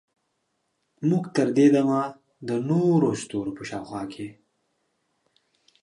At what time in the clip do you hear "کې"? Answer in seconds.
4.13-4.27